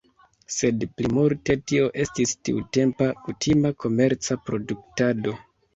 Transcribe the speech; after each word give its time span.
Sed 0.53 0.85
plimulte 1.01 1.57
tio 1.73 1.91
estis 2.05 2.35
tiutempa 2.49 3.13
kutima 3.29 3.77
komerca 3.87 4.45
produktado. 4.51 5.41